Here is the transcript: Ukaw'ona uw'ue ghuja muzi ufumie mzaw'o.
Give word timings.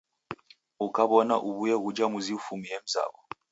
Ukaw'ona 0.85 1.35
uw'ue 1.49 1.75
ghuja 1.83 2.05
muzi 2.11 2.31
ufumie 2.39 2.75
mzaw'o. 2.83 3.17